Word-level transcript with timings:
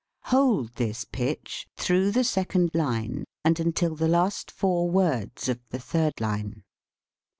Hold 0.33 0.77
this 0.77 1.05
pitch 1.05 1.67
through 1.77 2.09
the 2.09 2.23
second 2.23 2.71
line 2.73 3.23
and 3.45 3.59
until 3.59 3.93
the 3.95 4.07
last 4.07 4.49
four 4.49 4.89
words 4.89 5.47
of 5.47 5.59
the 5.69 5.77
third 5.77 6.19
line. 6.19 6.63